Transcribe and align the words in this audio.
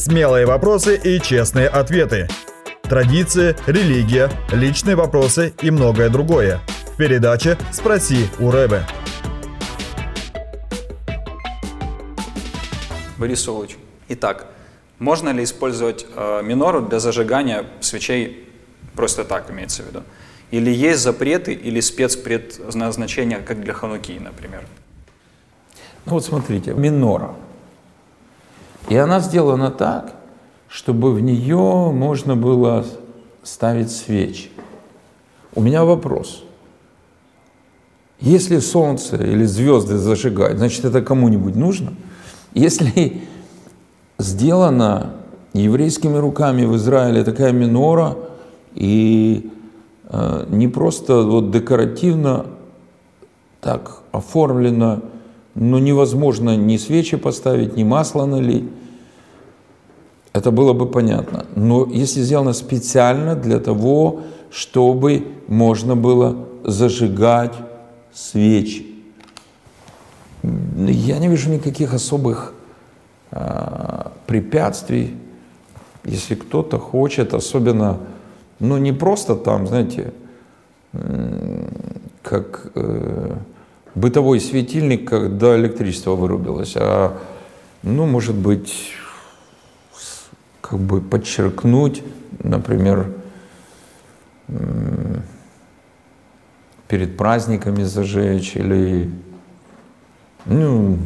Смелые 0.00 0.46
вопросы 0.46 0.96
и 0.96 1.20
честные 1.20 1.68
ответы. 1.68 2.26
Традиции, 2.84 3.54
религия, 3.66 4.30
личные 4.50 4.96
вопросы 4.96 5.52
и 5.60 5.70
многое 5.70 6.08
другое. 6.08 6.62
В 6.94 6.96
передаче 6.96 7.58
«Спроси 7.70 8.24
у 8.38 8.50
Рэбе». 8.50 8.86
Борис 13.18 13.42
Солович. 13.42 13.76
Итак, 14.08 14.46
можно 14.98 15.28
ли 15.34 15.44
использовать 15.44 16.06
э, 16.16 16.40
минору 16.44 16.80
для 16.80 16.98
зажигания 16.98 17.66
свечей 17.82 18.48
просто 18.96 19.24
так, 19.24 19.50
имеется 19.50 19.82
в 19.82 19.88
виду? 19.88 20.02
Или 20.50 20.70
есть 20.70 21.00
запреты 21.00 21.52
или 21.52 21.80
спецпредназначения, 21.80 23.42
как 23.42 23.60
для 23.60 23.74
хануки, 23.74 24.18
например? 24.18 24.64
Ну 26.06 26.12
вот 26.12 26.24
смотрите, 26.24 26.72
минора. 26.72 27.34
И 28.88 28.96
она 28.96 29.20
сделана 29.20 29.70
так, 29.70 30.14
чтобы 30.68 31.12
в 31.12 31.20
нее 31.20 31.90
можно 31.92 32.36
было 32.36 32.84
ставить 33.42 33.90
свечи. 33.90 34.50
У 35.54 35.60
меня 35.60 35.84
вопрос. 35.84 36.44
Если 38.20 38.58
солнце 38.58 39.16
или 39.16 39.44
звезды 39.44 39.96
зажигают, 39.96 40.58
значит 40.58 40.84
это 40.84 41.02
кому-нибудь 41.02 41.56
нужно? 41.56 41.94
Если 42.52 43.22
сделана 44.18 45.14
еврейскими 45.52 46.18
руками 46.18 46.64
в 46.64 46.76
Израиле 46.76 47.24
такая 47.24 47.52
минора, 47.52 48.16
и 48.74 49.50
э, 50.08 50.46
не 50.48 50.68
просто 50.68 51.22
вот 51.22 51.50
декоративно 51.50 52.46
так 53.60 54.02
оформлена, 54.12 55.00
но 55.60 55.78
невозможно 55.78 56.56
ни 56.56 56.78
свечи 56.78 57.18
поставить, 57.18 57.76
ни 57.76 57.84
масло 57.84 58.24
налить, 58.24 58.64
это 60.32 60.50
было 60.50 60.72
бы 60.72 60.86
понятно. 60.86 61.44
Но 61.54 61.84
если 61.84 62.22
сделано 62.22 62.54
специально 62.54 63.36
для 63.36 63.60
того, 63.60 64.22
чтобы 64.50 65.26
можно 65.48 65.96
было 65.96 66.46
зажигать 66.64 67.52
свечи, 68.10 68.86
я 70.42 71.18
не 71.18 71.28
вижу 71.28 71.50
никаких 71.50 71.92
особых 71.92 72.54
э, 73.30 74.04
препятствий, 74.26 75.14
если 76.04 76.36
кто-то 76.36 76.78
хочет, 76.78 77.34
особенно, 77.34 77.98
ну 78.60 78.78
не 78.78 78.92
просто 78.92 79.36
там, 79.36 79.66
знаете, 79.66 80.14
как 82.22 82.70
э, 82.74 83.36
бытовой 83.94 84.40
светильник, 84.40 85.08
когда 85.08 85.56
электричество 85.56 86.12
вырубилось, 86.12 86.74
а, 86.76 87.18
ну, 87.82 88.06
может 88.06 88.34
быть, 88.34 88.92
как 90.60 90.78
бы 90.78 91.00
подчеркнуть, 91.00 92.02
например, 92.42 93.12
перед 96.88 97.16
праздниками 97.16 97.84
зажечь 97.84 98.56
или, 98.56 99.10
ну, 100.44 100.98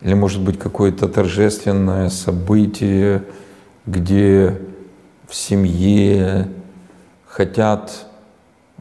или 0.00 0.14
может 0.14 0.42
быть 0.42 0.58
какое-то 0.58 1.08
торжественное 1.08 2.08
событие, 2.10 3.24
где 3.86 4.60
в 5.28 5.34
семье 5.34 6.48
хотят 7.26 8.06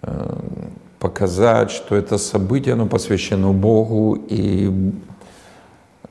э, 0.02 0.39
показать, 1.04 1.70
что 1.70 1.98
это 1.98 2.18
событие, 2.18 2.76
оно 2.76 2.86
посвящено 2.86 3.52
Богу, 3.52 4.18
и 4.30 4.72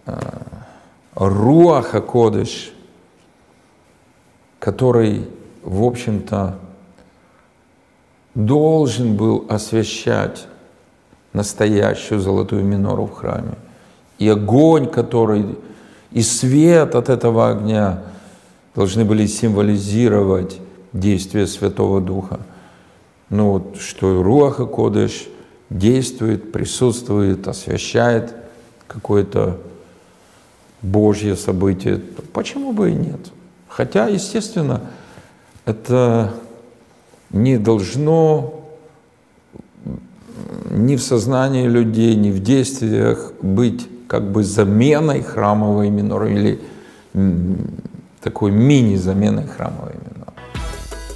э, 0.05 0.12
Руаха 1.15 2.03
Кодыш, 2.03 2.75
который, 4.59 5.31
в 5.62 5.83
общем-то, 5.83 6.59
должен 8.34 9.17
был 9.17 9.47
освещать 9.49 10.47
настоящую 11.33 12.21
золотую 12.21 12.62
минору 12.62 13.06
в 13.06 13.15
храме. 13.15 13.55
И 14.19 14.28
огонь, 14.28 14.91
который, 14.91 15.56
и 16.11 16.21
свет 16.21 16.95
от 16.95 17.09
этого 17.09 17.49
огня 17.49 18.03
должны 18.75 19.06
были 19.06 19.25
символизировать 19.25 20.61
действие 20.93 21.47
Святого 21.47 22.03
Духа. 22.03 22.41
Ну 23.32 23.53
вот, 23.53 23.78
что 23.78 24.22
Руаха 24.22 24.66
Кодыш 24.66 25.26
действует, 25.70 26.53
присутствует, 26.53 27.48
освещает 27.48 28.34
какое-то 28.87 29.56
Божье 30.82 31.34
событие. 31.34 31.98
Почему 32.34 32.75
бы 32.75 32.91
и 32.91 32.94
нет? 32.94 33.21
Хотя, 33.69 34.06
естественно, 34.06 34.82
это 35.65 36.34
не 37.31 37.56
должно 37.56 38.66
ни 40.71 40.97
в 40.97 41.03
сознании 41.03 41.66
людей, 41.66 42.15
ни 42.16 42.31
в 42.31 42.42
действиях 42.42 43.32
быть 43.41 43.88
как 44.09 44.31
бы 44.31 44.44
заменой 44.44 45.22
храмовой 45.22 45.88
миноры 45.88 46.34
или 46.34 46.60
такой 48.21 48.50
мини-заменой 48.50 49.47
храмовой. 49.47 50.02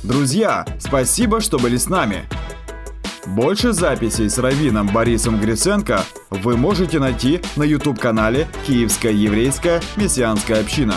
Друзья, 0.06 0.64
спасибо, 0.78 1.40
что 1.40 1.58
были 1.58 1.76
с 1.76 1.88
нами. 1.88 2.26
Больше 3.26 3.72
записей 3.72 4.30
с 4.30 4.38
раввином 4.38 4.86
Борисом 4.86 5.40
Гриценко 5.40 6.04
вы 6.30 6.56
можете 6.56 7.00
найти 7.00 7.40
на 7.56 7.64
YouTube-канале 7.64 8.46
«Киевская 8.64 9.10
еврейская 9.10 9.80
мессианская 9.96 10.60
община». 10.60 10.94